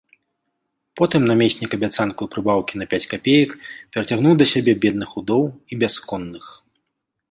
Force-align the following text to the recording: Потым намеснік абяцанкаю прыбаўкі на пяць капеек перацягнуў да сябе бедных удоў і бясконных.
Потым 1.01 1.21
намеснік 1.31 1.75
абяцанкаю 1.77 2.27
прыбаўкі 2.37 2.73
на 2.83 2.89
пяць 2.95 3.03
капеек 3.13 3.49
перацягнуў 3.91 4.33
да 4.43 4.53
сябе 4.57 4.71
бедных 4.89 5.09
удоў 5.23 5.43
і 5.51 5.73
бясконных. 5.83 6.45